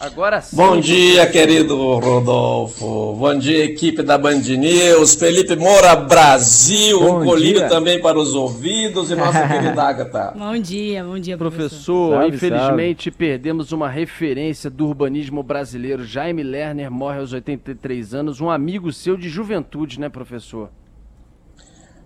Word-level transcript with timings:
Agora 0.00 0.40
sim. 0.40 0.56
Bom 0.56 0.80
dia, 0.80 1.26
querido 1.26 1.76
Rodolfo. 1.98 3.14
Bom 3.18 3.38
dia, 3.38 3.66
equipe 3.66 4.02
da 4.02 4.16
Band 4.16 4.40
News. 4.40 5.14
Felipe 5.14 5.54
Moura, 5.56 5.94
Brasil. 5.94 6.98
Bom 6.98 7.20
um 7.20 7.24
colírio 7.26 7.60
dia. 7.60 7.68
também 7.68 8.00
para 8.00 8.18
os 8.18 8.34
ouvidos. 8.34 9.10
E 9.10 9.14
nossa 9.14 9.44
querida 9.46 9.82
Agatha. 9.82 10.32
Bom 10.34 10.58
dia, 10.58 11.04
bom 11.04 11.18
dia, 11.18 11.36
professor. 11.36 12.16
Professor, 12.16 12.34
infelizmente 12.34 13.10
perdemos 13.10 13.72
uma 13.72 13.90
referência 13.90 14.70
do 14.70 14.88
urbanismo 14.88 15.42
brasileiro. 15.42 16.02
Jaime 16.02 16.42
Lerner 16.42 16.90
morre 16.90 17.18
aos 17.18 17.34
83 17.34 18.14
anos, 18.14 18.40
um 18.40 18.48
amigo 18.48 18.90
seu 18.94 19.18
de 19.18 19.28
juventude, 19.28 20.00
né, 20.00 20.08
professor? 20.08 20.70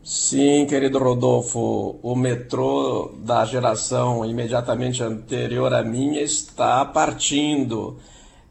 Sim, 0.05 0.67
querido 0.67 0.99
Rodolfo. 0.99 1.99
O 2.03 2.15
metrô 2.15 3.15
da 3.25 3.43
geração 3.47 4.23
imediatamente 4.23 5.03
anterior 5.03 5.73
à 5.73 5.83
minha 5.83 6.21
está 6.21 6.85
partindo. 6.85 7.99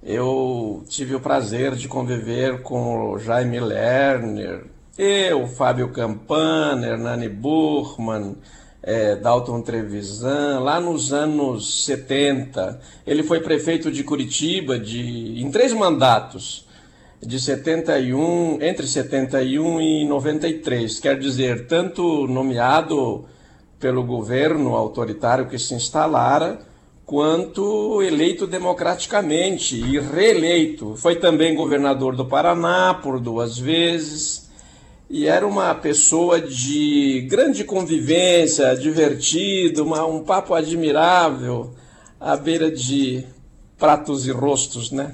Eu 0.01 0.83
tive 0.89 1.13
o 1.13 1.19
prazer 1.19 1.75
de 1.75 1.87
conviver 1.87 2.63
com 2.63 3.11
o 3.11 3.19
Jaime 3.19 3.59
Lerner, 3.59 4.65
eu, 4.97 5.47
Fábio 5.47 5.89
Campana, 5.89 6.87
Hernani 6.87 7.29
Burman, 7.29 8.35
eh, 8.81 9.15
Dalton 9.15 9.61
Trevisan, 9.61 10.59
lá 10.59 10.79
nos 10.79 11.13
anos 11.13 11.85
70. 11.85 12.79
Ele 13.05 13.21
foi 13.21 13.39
prefeito 13.41 13.91
de 13.91 14.03
Curitiba 14.03 14.79
de, 14.79 15.39
em 15.39 15.51
três 15.51 15.71
mandatos, 15.71 16.67
de 17.25 17.39
71, 17.39 18.59
entre 18.61 18.85
71 18.85 19.81
e 19.81 20.05
93. 20.05 20.99
Quer 20.99 21.17
dizer, 21.17 21.67
tanto 21.67 22.27
nomeado 22.27 23.25
pelo 23.79 24.03
governo 24.03 24.75
autoritário 24.75 25.47
que 25.47 25.57
se 25.57 25.73
instalara, 25.73 26.59
quanto 27.05 28.01
eleito 28.01 28.47
democraticamente 28.47 29.75
e 29.75 29.99
reeleito. 29.99 30.95
Foi 30.95 31.15
também 31.15 31.55
governador 31.55 32.15
do 32.15 32.25
Paraná 32.25 32.93
por 32.93 33.19
duas 33.19 33.57
vezes 33.57 34.49
e 35.09 35.27
era 35.27 35.45
uma 35.45 35.75
pessoa 35.75 36.41
de 36.41 37.27
grande 37.29 37.63
convivência, 37.63 38.75
divertido, 38.75 39.83
uma- 39.83 40.05
um 40.05 40.23
papo 40.23 40.53
admirável, 40.53 41.73
à 42.19 42.35
beira 42.37 42.71
de 42.71 43.23
pratos 43.77 44.25
e 44.25 44.31
rostos, 44.31 44.91
né? 44.91 45.13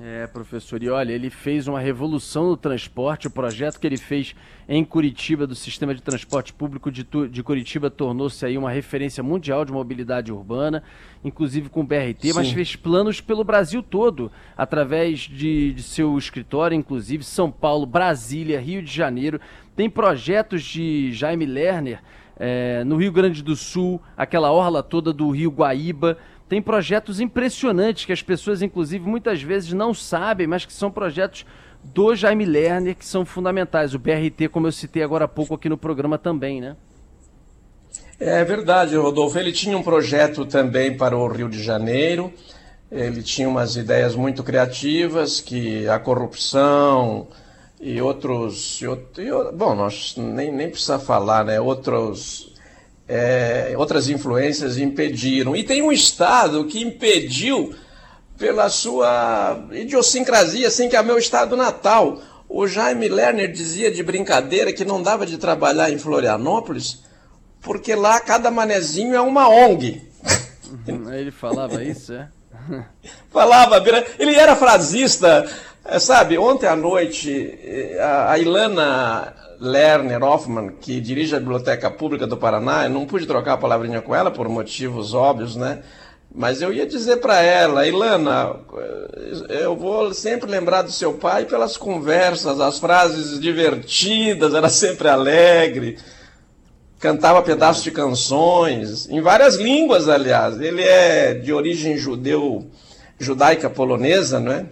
É, 0.00 0.28
professor, 0.28 0.80
e 0.80 0.88
olha, 0.88 1.12
ele 1.12 1.28
fez 1.28 1.66
uma 1.66 1.80
revolução 1.80 2.46
no 2.46 2.56
transporte. 2.56 3.26
O 3.26 3.30
projeto 3.30 3.80
que 3.80 3.86
ele 3.86 3.96
fez 3.96 4.34
em 4.68 4.84
Curitiba, 4.84 5.44
do 5.44 5.56
sistema 5.56 5.92
de 5.92 6.00
transporte 6.00 6.52
público 6.52 6.90
de, 6.90 7.04
de 7.28 7.42
Curitiba, 7.42 7.90
tornou-se 7.90 8.44
aí 8.46 8.56
uma 8.56 8.70
referência 8.70 9.24
mundial 9.24 9.64
de 9.64 9.72
mobilidade 9.72 10.30
urbana, 10.30 10.84
inclusive 11.24 11.68
com 11.68 11.80
o 11.80 11.84
BRT, 11.84 12.32
mas 12.32 12.48
Sim. 12.48 12.54
fez 12.54 12.76
planos 12.76 13.20
pelo 13.20 13.42
Brasil 13.42 13.82
todo, 13.82 14.30
através 14.56 15.20
de, 15.20 15.72
de 15.72 15.82
seu 15.82 16.16
escritório, 16.16 16.76
inclusive 16.76 17.24
São 17.24 17.50
Paulo, 17.50 17.84
Brasília, 17.84 18.60
Rio 18.60 18.82
de 18.82 18.92
Janeiro. 18.92 19.40
Tem 19.74 19.90
projetos 19.90 20.62
de 20.62 21.12
Jaime 21.12 21.44
Lerner 21.44 22.00
é, 22.38 22.84
no 22.84 22.96
Rio 22.96 23.10
Grande 23.10 23.42
do 23.42 23.56
Sul, 23.56 24.00
aquela 24.16 24.52
orla 24.52 24.80
toda 24.80 25.12
do 25.12 25.30
Rio 25.30 25.50
Guaíba. 25.50 26.18
Tem 26.48 26.62
projetos 26.62 27.20
impressionantes 27.20 28.04
que 28.04 28.12
as 28.12 28.22
pessoas, 28.22 28.62
inclusive, 28.62 29.06
muitas 29.06 29.42
vezes 29.42 29.72
não 29.72 29.92
sabem, 29.92 30.46
mas 30.46 30.64
que 30.64 30.72
são 30.72 30.90
projetos 30.90 31.44
do 31.84 32.14
Jaime 32.14 32.44
Lerner 32.44 32.96
que 32.96 33.04
são 33.04 33.24
fundamentais. 33.24 33.94
O 33.94 33.98
BRT, 33.98 34.48
como 34.50 34.66
eu 34.66 34.72
citei 34.72 35.02
agora 35.02 35.26
há 35.26 35.28
pouco 35.28 35.54
aqui 35.54 35.68
no 35.68 35.76
programa 35.76 36.16
também, 36.18 36.60
né? 36.60 36.76
É 38.18 38.42
verdade, 38.44 38.96
Rodolfo. 38.96 39.38
Ele 39.38 39.52
tinha 39.52 39.76
um 39.76 39.82
projeto 39.82 40.44
também 40.44 40.96
para 40.96 41.16
o 41.16 41.28
Rio 41.28 41.48
de 41.48 41.62
Janeiro. 41.62 42.32
Ele 42.90 43.22
tinha 43.22 43.48
umas 43.48 43.76
ideias 43.76 44.14
muito 44.16 44.42
criativas 44.42 45.40
que 45.40 45.86
a 45.88 45.98
corrupção 45.98 47.28
e 47.80 48.00
outros. 48.00 48.80
E, 48.80 48.86
out- 48.86 49.20
e 49.20 49.30
bom, 49.52 49.74
nós 49.74 50.14
nem, 50.16 50.50
nem 50.50 50.68
precisa 50.70 50.98
falar, 50.98 51.44
né? 51.44 51.60
Outros, 51.60 52.54
é, 53.08 53.74
outras 53.76 54.08
influências 54.08 54.78
impediram. 54.78 55.56
E 55.56 55.64
tem 55.64 55.82
um 55.82 55.90
Estado 55.90 56.64
que 56.64 56.82
impediu 56.82 57.74
pela 58.36 58.68
sua 58.68 59.66
idiosincrasia, 59.72 60.68
assim, 60.68 60.88
que 60.88 60.96
é 60.96 61.02
meu 61.02 61.18
estado 61.18 61.56
natal. 61.56 62.22
O 62.48 62.68
Jaime 62.68 63.08
Lerner 63.08 63.50
dizia 63.50 63.90
de 63.90 64.02
brincadeira 64.02 64.72
que 64.72 64.84
não 64.84 65.02
dava 65.02 65.26
de 65.26 65.38
trabalhar 65.38 65.90
em 65.90 65.98
Florianópolis 65.98 67.02
porque 67.60 67.94
lá 67.94 68.20
cada 68.20 68.50
manezinho 68.50 69.14
é 69.14 69.20
uma 69.20 69.48
ONG. 69.48 70.02
Ele 70.86 71.30
falava 71.30 71.82
isso, 71.82 72.12
é? 72.12 72.28
Falava, 73.30 73.82
ele 74.18 74.34
era 74.34 74.54
frasista, 74.54 75.48
eh, 75.88 75.98
sabe? 75.98 76.38
Ontem 76.38 76.66
à 76.66 76.76
noite, 76.76 77.58
eh, 77.62 77.98
a 78.00 78.32
a 78.32 78.38
Ilana 78.38 79.34
Lerner 79.60 80.22
Hoffman, 80.22 80.70
que 80.80 81.00
dirige 81.00 81.34
a 81.34 81.40
Biblioteca 81.40 81.90
Pública 81.90 82.26
do 82.26 82.36
Paraná, 82.36 82.84
eu 82.84 82.90
não 82.90 83.06
pude 83.06 83.26
trocar 83.26 83.54
a 83.54 83.56
palavrinha 83.58 84.00
com 84.00 84.14
ela 84.14 84.30
por 84.30 84.48
motivos 84.48 85.14
óbvios, 85.14 85.56
né? 85.56 85.82
Mas 86.34 86.60
eu 86.60 86.72
ia 86.72 86.86
dizer 86.86 87.16
para 87.18 87.40
ela, 87.40 87.86
Ilana, 87.86 88.56
eh, 89.48 89.64
eu 89.64 89.76
vou 89.76 90.12
sempre 90.14 90.50
lembrar 90.50 90.82
do 90.82 90.92
seu 90.92 91.14
pai 91.14 91.44
pelas 91.46 91.76
conversas, 91.76 92.60
as 92.60 92.78
frases 92.78 93.40
divertidas, 93.40 94.54
era 94.54 94.68
sempre 94.68 95.08
alegre 95.08 95.98
cantava 96.98 97.42
pedaços 97.42 97.84
de 97.84 97.90
canções, 97.90 99.08
em 99.08 99.20
várias 99.20 99.56
línguas, 99.56 100.08
aliás. 100.08 100.60
Ele 100.60 100.82
é 100.82 101.34
de 101.34 101.52
origem 101.52 101.96
judeu, 101.96 102.66
judaica 103.18 103.70
polonesa, 103.70 104.40
não 104.40 104.52
é? 104.52 104.66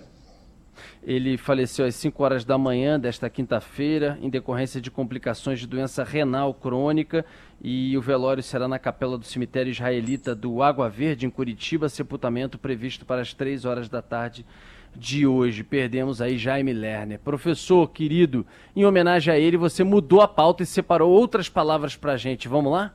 Ele 1.06 1.38
faleceu 1.38 1.86
às 1.86 1.94
5 1.94 2.20
horas 2.24 2.44
da 2.44 2.58
manhã 2.58 2.98
desta 2.98 3.30
quinta-feira, 3.30 4.18
em 4.20 4.28
decorrência 4.28 4.80
de 4.80 4.90
complicações 4.90 5.60
de 5.60 5.66
doença 5.66 6.02
renal 6.02 6.52
crônica, 6.52 7.24
e 7.62 7.96
o 7.96 8.02
velório 8.02 8.42
será 8.42 8.66
na 8.66 8.76
capela 8.76 9.16
do 9.16 9.24
cemitério 9.24 9.70
israelita 9.70 10.34
do 10.34 10.64
Água 10.64 10.88
Verde, 10.90 11.24
em 11.24 11.30
Curitiba, 11.30 11.88
sepultamento 11.88 12.58
previsto 12.58 13.06
para 13.06 13.22
as 13.22 13.32
3 13.32 13.64
horas 13.64 13.88
da 13.88 14.02
tarde 14.02 14.44
de 14.96 15.24
hoje. 15.24 15.62
Perdemos 15.62 16.20
aí 16.20 16.36
Jaime 16.36 16.72
Lerner. 16.72 17.20
Professor, 17.20 17.88
querido, 17.88 18.44
em 18.74 18.84
homenagem 18.84 19.32
a 19.32 19.38
ele, 19.38 19.56
você 19.56 19.84
mudou 19.84 20.20
a 20.20 20.26
pauta 20.26 20.64
e 20.64 20.66
separou 20.66 21.12
outras 21.12 21.48
palavras 21.48 21.94
para 21.94 22.14
a 22.14 22.16
gente. 22.16 22.48
Vamos 22.48 22.72
lá? 22.72 22.92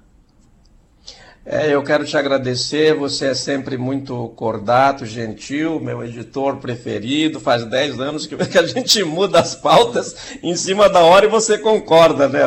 É, 1.43 1.73
eu 1.73 1.81
quero 1.81 2.05
te 2.05 2.15
agradecer, 2.15 2.93
você 2.93 3.29
é 3.29 3.33
sempre 3.33 3.75
muito 3.75 4.31
cordato, 4.35 5.07
gentil, 5.07 5.79
meu 5.79 6.03
editor 6.03 6.57
preferido, 6.57 7.39
faz 7.39 7.65
10 7.65 7.99
anos 7.99 8.27
que 8.47 8.57
a 8.59 8.67
gente 8.67 9.03
muda 9.03 9.39
as 9.39 9.55
pautas 9.55 10.37
em 10.43 10.55
cima 10.55 10.87
da 10.87 10.99
hora 10.99 11.25
e 11.25 11.29
você 11.29 11.57
concorda, 11.57 12.29
né? 12.29 12.41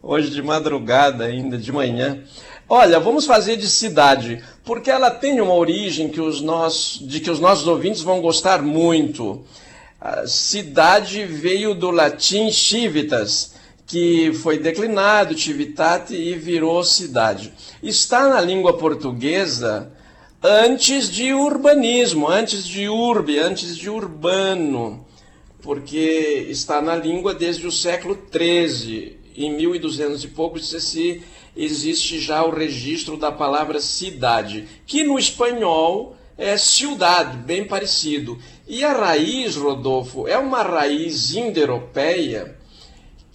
Hoje 0.00 0.30
de 0.30 0.40
madrugada 0.42 1.24
ainda, 1.24 1.58
de 1.58 1.72
manhã. 1.72 2.20
Olha, 2.68 3.00
vamos 3.00 3.26
fazer 3.26 3.56
de 3.56 3.68
cidade, 3.68 4.40
porque 4.64 4.92
ela 4.92 5.10
tem 5.10 5.40
uma 5.40 5.54
origem 5.54 6.08
que 6.08 6.20
os 6.20 6.40
nossos, 6.40 7.04
de 7.04 7.18
que 7.18 7.30
os 7.32 7.40
nossos 7.40 7.66
ouvintes 7.66 8.02
vão 8.02 8.20
gostar 8.20 8.62
muito. 8.62 9.44
A 10.00 10.24
cidade 10.28 11.24
veio 11.24 11.74
do 11.74 11.90
latim 11.90 12.52
civitas, 12.52 13.55
que 13.86 14.32
foi 14.34 14.58
declinado, 14.58 15.38
civitate, 15.38 16.14
e 16.14 16.34
virou 16.34 16.82
cidade. 16.82 17.52
Está 17.82 18.28
na 18.28 18.40
língua 18.40 18.76
portuguesa 18.76 19.92
antes 20.42 21.08
de 21.08 21.32
urbanismo, 21.32 22.28
antes 22.28 22.66
de 22.66 22.88
urbe, 22.88 23.38
antes 23.38 23.76
de 23.76 23.88
urbano, 23.88 25.06
porque 25.62 26.46
está 26.50 26.82
na 26.82 26.96
língua 26.96 27.32
desde 27.32 27.66
o 27.66 27.72
século 27.72 28.18
XIII. 28.30 29.16
Em 29.36 29.54
1200 29.54 30.24
e 30.24 30.28
pouco 30.28 30.58
se 30.58 31.22
existe 31.56 32.18
já 32.18 32.44
o 32.44 32.50
registro 32.50 33.16
da 33.16 33.30
palavra 33.30 33.80
cidade, 33.80 34.66
que 34.86 35.04
no 35.04 35.18
espanhol 35.18 36.16
é 36.36 36.56
ciudad, 36.56 37.36
bem 37.44 37.64
parecido. 37.64 38.38
E 38.66 38.82
a 38.82 38.92
raiz, 38.92 39.56
Rodolfo, 39.56 40.26
é 40.26 40.36
uma 40.36 40.62
raiz 40.62 41.34
indo-europeia 41.34 42.55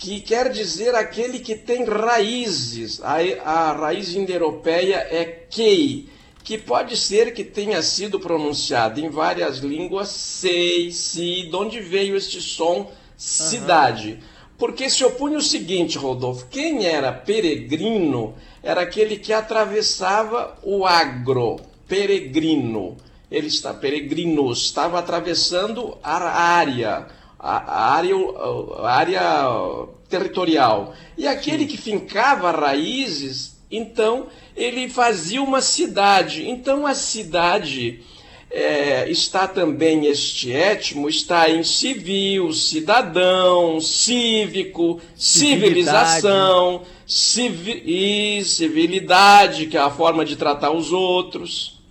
que 0.02 0.20
quer 0.20 0.50
dizer 0.50 0.96
aquele 0.96 1.38
que 1.38 1.56
tem 1.56 1.86
raízes. 1.86 3.00
A, 3.04 3.18
a 3.46 3.72
raiz 3.72 4.16
indo-europeia 4.16 4.96
é 4.96 5.24
kei, 5.26 6.10
que 6.44 6.58
pode 6.58 6.98
ser 6.98 7.36
que 7.36 7.44
tenha 7.44 7.84
sido 7.84 8.20
pronunciado 8.20 9.00
em 9.00 9.10
várias 9.10 9.60
línguas 9.60 10.10
sei, 10.10 10.92
si, 10.92 11.44
de 11.44 11.56
onde 11.56 11.80
veio 11.80 12.18
este 12.18 12.42
som 12.42 12.92
cidade. 13.16 14.20
porque 14.58 14.90
se 14.90 15.04
opunha 15.04 15.38
o 15.38 15.42
seguinte, 15.42 16.00
Rodolfo: 16.00 16.48
quem 16.50 16.84
era 16.84 17.14
peregrino 17.14 18.34
era 18.64 18.82
aquele 18.82 19.18
que 19.18 19.32
atravessava 19.32 20.58
o 20.64 20.84
agro, 20.84 21.60
peregrino. 21.88 22.98
Ele 23.30 23.48
está 23.48 23.72
peregrino, 23.72 24.52
estava 24.52 24.98
atravessando 24.98 25.96
a 26.04 26.18
área, 26.18 27.08
a 27.42 27.94
área, 27.94 28.16
a 28.16 28.92
área 28.92 29.88
territorial. 30.08 30.94
E 31.18 31.28
aquele 31.28 31.66
que 31.66 31.78
fincava 31.78 32.52
raízes, 32.52 33.60
então 33.72 34.28
ele 34.56 34.88
fazia 34.88 35.42
uma 35.42 35.60
cidade. 35.60 36.48
Então 36.48 36.86
a 36.86 36.94
cidade 36.94 38.04
é, 38.52 39.10
está 39.10 39.48
também 39.48 40.06
este 40.06 40.52
étimo, 40.52 41.10
está 41.10 41.50
em 41.50 41.64
civil, 41.64 42.54
cidadão, 42.54 43.80
cívico, 43.82 45.02
civilização, 45.16 46.84
civi 47.08 47.82
e 47.86 48.44
civilidade, 48.44 49.66
que 49.66 49.78
é 49.78 49.82
a 49.82 49.90
forma 49.90 50.24
de 50.24 50.36
tratar 50.36 50.72
os 50.72 50.92
outros. 50.92 51.82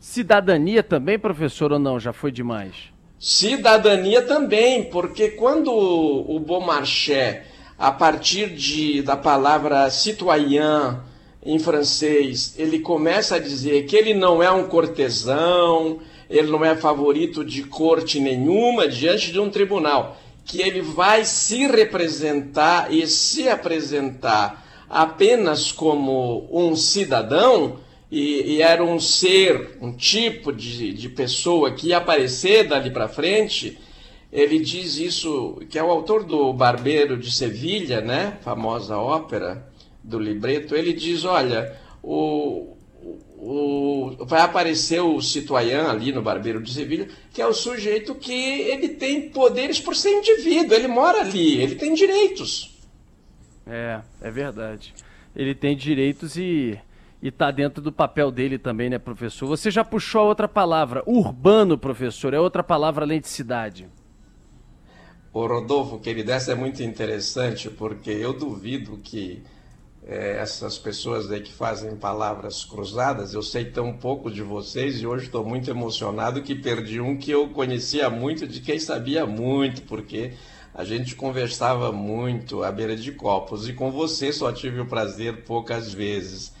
Cidadania 0.00 0.82
também, 0.82 1.18
professor, 1.18 1.72
ou 1.72 1.78
não? 1.78 2.00
Já 2.00 2.12
foi 2.12 2.32
demais? 2.32 2.95
Cidadania 3.18 4.22
também, 4.22 4.84
porque 4.84 5.30
quando 5.30 5.72
o 5.72 6.38
Beaumarchais, 6.38 7.38
a 7.78 7.90
partir 7.90 8.50
de, 8.50 9.02
da 9.02 9.16
palavra 9.16 9.90
citoyen, 9.90 10.98
em 11.46 11.58
francês, 11.60 12.54
ele 12.58 12.80
começa 12.80 13.36
a 13.36 13.38
dizer 13.38 13.86
que 13.86 13.94
ele 13.94 14.12
não 14.12 14.42
é 14.42 14.50
um 14.50 14.66
cortesão, 14.66 16.00
ele 16.28 16.50
não 16.50 16.64
é 16.64 16.74
favorito 16.74 17.44
de 17.44 17.62
corte 17.62 18.18
nenhuma 18.18 18.88
diante 18.88 19.30
de 19.30 19.38
um 19.38 19.48
tribunal, 19.48 20.16
que 20.44 20.60
ele 20.60 20.82
vai 20.82 21.24
se 21.24 21.66
representar 21.68 22.92
e 22.92 23.06
se 23.06 23.48
apresentar 23.48 24.66
apenas 24.90 25.70
como 25.70 26.48
um 26.50 26.74
cidadão, 26.74 27.78
e, 28.10 28.54
e 28.54 28.62
era 28.62 28.84
um 28.84 29.00
ser, 29.00 29.78
um 29.80 29.92
tipo 29.92 30.52
de, 30.52 30.92
de 30.92 31.08
pessoa 31.08 31.72
que 31.72 31.88
ia 31.88 31.98
aparecer 31.98 32.68
dali 32.68 32.90
para 32.90 33.08
frente, 33.08 33.78
ele 34.32 34.58
diz 34.58 34.98
isso, 34.98 35.60
que 35.68 35.78
é 35.78 35.82
o 35.82 35.90
autor 35.90 36.24
do 36.24 36.52
Barbeiro 36.52 37.16
de 37.16 37.30
Sevilha, 37.30 38.00
né, 38.00 38.38
famosa 38.42 38.96
ópera, 38.96 39.66
do 40.02 40.18
libreto, 40.18 40.74
ele 40.74 40.92
diz: 40.92 41.24
olha, 41.24 41.76
o, 42.02 42.76
o, 43.36 44.16
vai 44.20 44.40
aparecer 44.40 45.00
o 45.00 45.20
citoyen 45.20 45.80
ali 45.80 46.12
no 46.12 46.22
Barbeiro 46.22 46.62
de 46.62 46.72
Sevilha, 46.72 47.08
que 47.32 47.42
é 47.42 47.46
o 47.46 47.52
sujeito 47.52 48.14
que 48.14 48.32
ele 48.32 48.90
tem 48.90 49.28
poderes 49.30 49.80
por 49.80 49.96
ser 49.96 50.10
indivíduo, 50.10 50.74
ele 50.74 50.88
mora 50.88 51.20
ali, 51.22 51.60
ele 51.60 51.74
tem 51.74 51.92
direitos. 51.94 52.76
É, 53.66 54.00
é 54.22 54.30
verdade. 54.30 54.94
Ele 55.34 55.54
tem 55.54 55.76
direitos 55.76 56.36
e 56.36 56.78
e 57.26 57.30
tá 57.32 57.50
dentro 57.50 57.82
do 57.82 57.90
papel 57.90 58.30
dele 58.30 58.56
também, 58.56 58.88
né, 58.88 59.00
professor? 59.00 59.48
Você 59.48 59.68
já 59.68 59.84
puxou 59.84 60.20
a 60.20 60.24
outra 60.26 60.46
palavra, 60.46 61.02
urbano, 61.04 61.76
professor, 61.76 62.32
é 62.32 62.38
outra 62.38 62.62
palavra 62.62 63.04
além 63.04 63.20
de 63.20 63.26
cidade. 63.26 63.88
O 65.32 65.44
Rodolfo, 65.44 65.98
querido, 65.98 66.30
essa 66.30 66.52
é 66.52 66.54
muito 66.54 66.84
interessante 66.84 67.68
porque 67.68 68.10
eu 68.10 68.32
duvido 68.32 68.98
que 68.98 69.42
é, 70.06 70.36
essas 70.38 70.78
pessoas 70.78 71.28
aí 71.28 71.40
que 71.40 71.52
fazem 71.52 71.96
palavras 71.96 72.64
cruzadas. 72.64 73.34
Eu 73.34 73.42
sei 73.42 73.64
tão 73.64 73.92
pouco 73.92 74.30
de 74.30 74.42
vocês 74.42 75.00
e 75.00 75.06
hoje 75.06 75.24
estou 75.24 75.44
muito 75.44 75.68
emocionado 75.68 76.42
que 76.42 76.54
perdi 76.54 77.00
um 77.00 77.16
que 77.16 77.32
eu 77.32 77.48
conhecia 77.48 78.08
muito, 78.08 78.46
de 78.46 78.60
quem 78.60 78.78
sabia 78.78 79.26
muito, 79.26 79.82
porque 79.82 80.34
a 80.72 80.84
gente 80.84 81.16
conversava 81.16 81.90
muito 81.90 82.62
à 82.62 82.70
beira 82.70 82.94
de 82.94 83.10
copos 83.10 83.68
e 83.68 83.72
com 83.72 83.90
você 83.90 84.32
só 84.32 84.52
tive 84.52 84.78
o 84.78 84.86
prazer 84.86 85.42
poucas 85.42 85.92
vezes. 85.92 86.54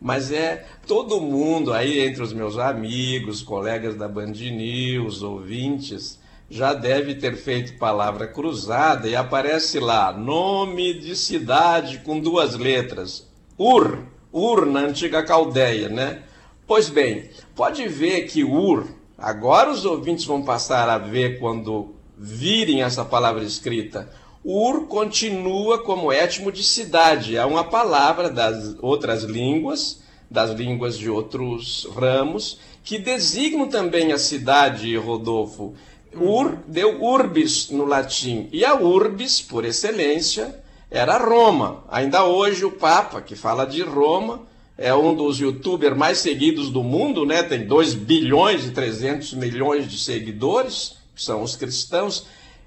Mas 0.00 0.32
é 0.32 0.66
todo 0.86 1.20
mundo 1.20 1.72
aí 1.72 2.00
entre 2.00 2.22
os 2.22 2.32
meus 2.32 2.56
amigos, 2.56 3.42
colegas 3.42 3.94
da 3.94 4.08
Band 4.08 4.32
News, 4.32 5.22
ouvintes, 5.22 6.18
já 6.48 6.72
deve 6.72 7.14
ter 7.14 7.36
feito 7.36 7.78
palavra 7.78 8.26
cruzada 8.26 9.06
e 9.06 9.14
aparece 9.14 9.78
lá 9.78 10.10
nome 10.10 10.94
de 10.94 11.14
cidade 11.14 11.98
com 11.98 12.18
duas 12.18 12.56
letras. 12.56 13.28
Ur, 13.58 14.06
Ur 14.32 14.64
na 14.64 14.80
antiga 14.80 15.22
Caldeia, 15.22 15.88
né? 15.88 16.22
Pois 16.66 16.88
bem, 16.88 17.28
pode 17.54 17.86
ver 17.86 18.22
que 18.22 18.42
Ur, 18.42 18.88
agora 19.18 19.70
os 19.70 19.84
ouvintes 19.84 20.24
vão 20.24 20.42
passar 20.42 20.88
a 20.88 20.96
ver 20.96 21.38
quando 21.38 21.94
virem 22.16 22.82
essa 22.82 23.04
palavra 23.04 23.44
escrita. 23.44 24.10
Ur 24.44 24.86
continua 24.86 25.78
como 25.82 26.12
étimo 26.12 26.50
de 26.50 26.64
cidade, 26.64 27.36
é 27.36 27.44
uma 27.44 27.64
palavra 27.64 28.30
das 28.30 28.74
outras 28.80 29.22
línguas, 29.22 30.00
das 30.30 30.50
línguas 30.50 30.96
de 30.96 31.10
outros 31.10 31.86
ramos, 31.94 32.58
que 32.82 32.98
designam 32.98 33.68
também 33.68 34.12
a 34.12 34.18
cidade, 34.18 34.96
Rodolfo, 34.96 35.74
Ur 36.14 36.58
deu 36.66 37.02
urbis 37.02 37.70
no 37.70 37.84
latim. 37.84 38.48
E 38.52 38.64
a 38.64 38.74
urbis, 38.74 39.40
por 39.40 39.64
excelência, 39.64 40.58
era 40.90 41.18
Roma. 41.18 41.84
Ainda 41.88 42.24
hoje 42.24 42.64
o 42.64 42.72
Papa, 42.72 43.20
que 43.20 43.36
fala 43.36 43.64
de 43.64 43.82
Roma, 43.82 44.42
é 44.76 44.92
um 44.94 45.14
dos 45.14 45.38
youtubers 45.38 45.96
mais 45.96 46.18
seguidos 46.18 46.70
do 46.70 46.82
mundo, 46.82 47.24
né? 47.24 47.42
Tem 47.42 47.64
2 47.64 47.94
bilhões 47.94 48.66
e 48.66 48.70
300 48.70 49.34
milhões 49.34 49.88
de 49.88 49.98
seguidores, 49.98 50.96
que 51.14 51.22
são 51.22 51.42
os 51.42 51.54
cristãos. 51.54 52.26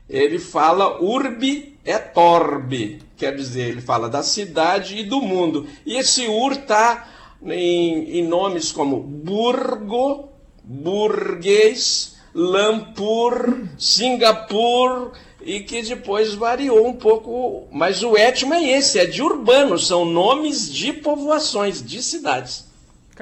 Ele 0.09 0.39
fala 0.39 1.01
urbi 1.01 1.77
et 1.85 2.11
orbi, 2.15 3.01
quer 3.17 3.35
dizer, 3.35 3.69
ele 3.69 3.81
fala 3.81 4.09
da 4.09 4.23
cidade 4.23 4.97
e 4.97 5.03
do 5.03 5.21
mundo. 5.21 5.67
E 5.85 5.95
esse 5.95 6.27
ur 6.27 6.53
está 6.53 7.07
em, 7.45 8.19
em 8.19 8.27
nomes 8.27 8.71
como 8.71 8.99
burgo, 8.99 10.29
burguês, 10.63 12.15
Lampur, 12.33 13.67
Singapur 13.77 15.11
e 15.41 15.59
que 15.59 15.81
depois 15.83 16.33
variou 16.33 16.87
um 16.87 16.93
pouco, 16.93 17.67
mas 17.71 18.01
o 18.01 18.17
étimo 18.17 18.53
é 18.53 18.63
esse, 18.63 18.97
é 18.97 19.05
de 19.05 19.21
urbano, 19.21 19.77
são 19.77 20.05
nomes 20.05 20.71
de 20.71 20.93
povoações, 20.93 21.83
de 21.83 22.01
cidades. 22.01 22.65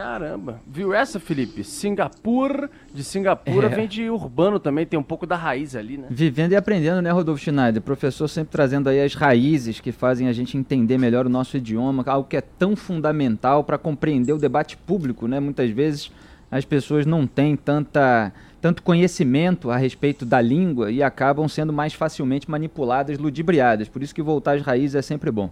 Caramba, 0.02 0.60
viu 0.66 0.96
essa, 0.96 1.20
Felipe? 1.20 1.64
Singapura, 1.64 2.72
de 2.92 3.04
Singapura 3.04 3.68
é. 3.68 3.70
vem 3.70 3.88
de 3.88 4.10
urbano 4.10 4.60
também, 4.60 4.84
tem 4.84 5.00
um 5.00 5.04
pouco 5.04 5.28
da 5.28 5.36
raiz 5.36 5.76
ali, 5.76 5.96
né? 5.96 6.08
Vivendo 6.10 6.54
e 6.54 6.56
aprendendo, 6.56 7.04
né, 7.04 7.12
Rodolfo 7.12 7.44
Schneider? 7.44 7.80
Professor 7.84 8.28
sempre 8.28 8.52
trazendo 8.52 8.90
aí 8.90 9.00
as 9.00 9.14
raízes 9.14 9.80
que 9.80 9.92
fazem 9.92 10.28
a 10.28 10.34
gente 10.34 10.58
entender 10.58 10.98
melhor 10.98 11.28
o 11.28 11.30
nosso 11.30 11.56
idioma, 11.56 12.04
algo 12.08 12.28
que 12.28 12.36
é 12.36 12.42
tão 12.42 12.76
fundamental 12.76 13.64
para 13.64 13.78
compreender 13.78 14.34
o 14.34 14.40
debate 14.40 14.76
público, 14.76 15.28
né? 15.28 15.40
Muitas 15.40 15.70
vezes 15.70 16.12
as 16.50 16.66
pessoas 16.66 17.06
não 17.06 17.28
têm 17.28 17.56
tanta 17.56 18.34
tanto 18.60 18.82
conhecimento 18.82 19.70
a 19.70 19.78
respeito 19.78 20.26
da 20.26 20.42
língua 20.42 20.92
e 20.92 21.04
acabam 21.04 21.48
sendo 21.48 21.72
mais 21.72 21.94
facilmente 21.94 22.50
manipuladas, 22.50 23.20
ludibriadas. 23.20 23.88
Por 23.88 24.02
isso 24.02 24.16
que 24.16 24.22
voltar 24.22 24.56
às 24.56 24.64
raízes 24.64 24.96
é 24.96 25.02
sempre 25.04 25.30
bom. 25.30 25.52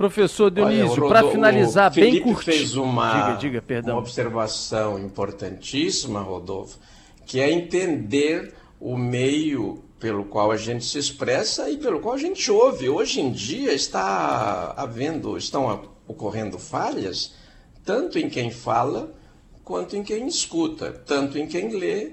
Professor 0.00 0.50
Dionísio, 0.50 1.08
para 1.08 1.30
finalizar 1.30 1.92
bem 1.92 2.22
curto. 2.22 2.44
fez 2.46 2.74
uma, 2.74 3.12
diga, 3.12 3.38
diga, 3.38 3.60
perdão. 3.60 3.96
uma 3.96 4.00
observação 4.00 4.98
importantíssima, 4.98 6.22
Rodolfo, 6.22 6.78
que 7.26 7.38
é 7.38 7.52
entender 7.52 8.54
o 8.80 8.96
meio 8.96 9.84
pelo 9.98 10.24
qual 10.24 10.50
a 10.52 10.56
gente 10.56 10.86
se 10.86 10.96
expressa 10.96 11.68
e 11.68 11.76
pelo 11.76 12.00
qual 12.00 12.14
a 12.14 12.18
gente 12.18 12.50
ouve. 12.50 12.88
Hoje 12.88 13.20
em 13.20 13.30
dia 13.30 13.74
está 13.74 14.72
havendo, 14.74 15.36
estão 15.36 15.90
ocorrendo 16.08 16.58
falhas, 16.58 17.34
tanto 17.84 18.18
em 18.18 18.30
quem 18.30 18.50
fala 18.50 19.12
quanto 19.62 19.98
em 19.98 20.02
quem 20.02 20.26
escuta, 20.26 20.92
tanto 21.04 21.36
em 21.36 21.46
quem 21.46 21.76
lê 21.76 22.12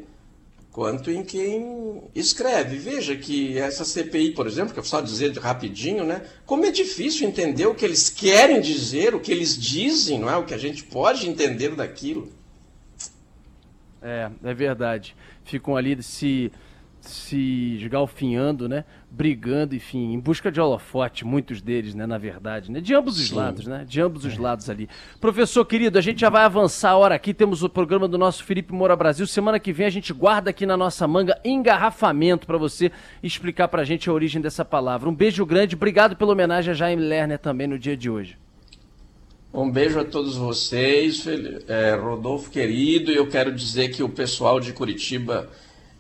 quanto 0.78 1.10
em 1.10 1.24
quem 1.24 2.04
escreve. 2.14 2.78
Veja 2.78 3.16
que 3.16 3.58
essa 3.58 3.84
CPI, 3.84 4.34
por 4.36 4.46
exemplo, 4.46 4.76
que 4.76 4.80
eu 4.80 4.84
só 4.84 5.02
dizer 5.02 5.36
rapidinho, 5.36 6.04
né? 6.04 6.22
Como 6.46 6.66
é 6.66 6.72
difícil 6.72 7.28
entender 7.28 7.66
o 7.66 7.74
que 7.74 7.84
eles 7.84 8.10
querem 8.10 8.62
dizer, 8.62 9.16
o 9.16 9.20
que 9.20 9.32
eles 9.32 9.58
dizem, 9.58 10.20
não 10.20 10.30
é? 10.30 10.38
O 10.38 10.46
que 10.46 10.54
a 10.54 10.58
gente 10.60 10.84
pode 10.84 11.28
entender 11.28 11.74
daquilo. 11.74 12.32
É, 14.04 14.30
é 14.44 14.54
verdade. 14.54 15.16
Ficam 15.44 15.76
ali 15.76 16.04
se 16.04 16.52
se 17.02 17.76
esgalfinhando, 17.76 18.68
né? 18.68 18.84
Brigando, 19.10 19.76
enfim, 19.76 20.14
em 20.14 20.20
busca 20.20 20.52
de 20.52 20.60
holofote, 20.60 21.26
muitos 21.26 21.62
deles, 21.62 21.96
né? 21.96 22.06
Na 22.06 22.18
verdade, 22.18 22.72
né? 22.72 22.82
De 22.82 22.94
ambos 22.94 23.20
os 23.20 23.30
Sim. 23.30 23.36
lados, 23.36 23.66
né? 23.66 23.86
De 23.88 24.02
ambos 24.02 24.26
os 24.26 24.38
é. 24.38 24.42
lados 24.42 24.70
ali. 24.70 24.90
Professor 25.20 25.66
querido, 25.66 25.98
a 25.98 26.02
gente 26.02 26.20
já 26.20 26.30
vai 26.30 26.44
avançar 26.44 26.92
a 26.92 26.98
hora 26.98 27.16
aqui. 27.16 27.34
Temos 27.34 27.64
o 27.64 27.70
programa 27.70 28.08
do 28.08 28.18
nosso 28.18 28.44
Felipe 28.44 28.74
Moura 28.74 28.96
Brasil. 28.96 29.26
Semana 29.26 29.60
que 29.60 29.72
vem 29.72 29.86
a 29.86 29.92
gente 29.92 30.12
guarda 30.12 30.50
aqui 30.50 30.66
na 30.66 30.76
nossa 30.76 31.08
manga 31.08 31.40
engarrafamento 31.44 32.46
para 32.46 32.58
você 32.58 32.92
explicar 33.24 33.68
pra 33.68 33.84
gente 33.84 34.10
a 34.10 34.14
origem 34.14 34.42
dessa 34.42 34.66
palavra. 34.66 35.10
Um 35.10 35.16
beijo 35.16 35.46
grande, 35.46 35.76
obrigado 35.76 36.16
pela 36.16 36.34
homenagem 36.34 36.72
a 36.72 36.74
Jaime 36.74 37.02
Lerner 37.02 37.40
também 37.40 37.68
no 37.68 37.80
dia 37.80 37.96
de 37.96 38.10
hoje. 38.10 38.38
Um 39.54 39.72
beijo 39.72 40.00
a 40.00 40.04
todos 40.04 40.36
vocês, 40.36 41.26
é, 41.68 41.96
Rodolfo 41.96 42.52
querido. 42.52 43.12
Eu 43.12 43.28
quero 43.28 43.52
dizer 43.52 43.90
que 43.90 44.04
o 44.04 44.10
pessoal 44.10 44.60
de 44.60 44.74
Curitiba 44.74 45.50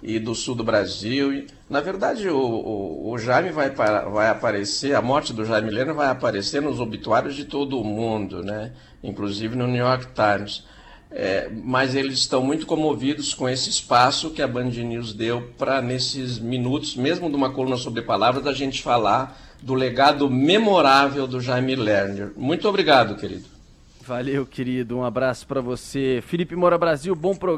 e 0.02 0.20
do 0.20 0.36
sul 0.36 0.56
do 0.56 0.64
Brasil. 0.64 1.34
E, 1.34 1.48
na 1.70 1.82
verdade, 1.82 2.30
o, 2.30 2.38
o, 2.38 3.12
o 3.12 3.18
Jaime 3.18 3.50
vai, 3.50 3.70
vai 3.70 4.30
aparecer, 4.30 4.96
a 4.96 5.02
morte 5.02 5.34
do 5.34 5.46
Jaime 5.46 5.72
Lerner 5.72 5.96
vai 5.96 6.10
aparecer 6.10 6.62
nos 6.62 6.80
obituários 6.80 7.36
de 7.36 7.46
todo 7.46 7.80
o 7.80 7.84
mundo, 7.84 8.44
né? 8.44 8.72
inclusive 9.04 9.56
no 9.56 9.68
New 9.68 9.86
York 9.86 10.08
Times. 10.14 10.66
É, 11.10 11.50
mas 11.64 11.96
eles 11.96 12.20
estão 12.20 12.44
muito 12.44 12.66
comovidos 12.66 13.34
com 13.34 13.48
esse 13.48 13.70
espaço 13.70 14.32
que 14.32 14.42
a 14.42 14.48
Band 14.48 14.72
News 14.72 15.14
deu 15.14 15.54
para, 15.58 15.82
nesses 15.82 16.38
minutos, 16.38 16.98
mesmo 16.98 17.30
de 17.30 17.36
uma 17.36 17.50
coluna 17.50 17.78
sobre 17.78 18.02
palavras, 18.02 18.46
a 18.46 18.54
gente 18.54 18.84
falar 18.84 19.40
do 19.62 19.74
legado 19.74 20.30
memorável 20.30 21.26
do 21.26 21.40
Jaime 21.40 21.76
Lerner. 21.76 22.34
Muito 22.36 22.68
obrigado, 22.68 23.16
querido. 23.16 23.46
Valeu, 24.08 24.46
querido. 24.46 24.98
Um 24.98 25.04
abraço 25.04 25.46
para 25.48 25.60
você. 25.60 26.24
Felipe 26.26 26.56
Moura 26.56 26.78
Brasil, 26.78 27.14
bom 27.16 27.36
programa. 27.36 27.56